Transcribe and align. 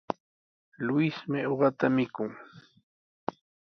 Luismi 0.85 1.39
uqata 1.53 1.85
mikun. 1.95 2.31